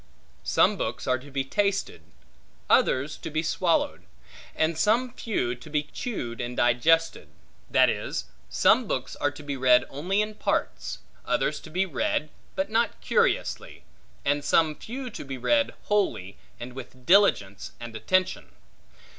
[0.43, 2.01] Some books are to be tasted,
[2.71, 4.01] others to be swallowed,
[4.55, 7.27] and some few to be chewed and digested;
[7.69, 12.31] that is, some books are to be read only in parts; others to be read,
[12.55, 13.83] but not curiously;
[14.25, 18.55] and some few to be read wholly, and with diligence and attention.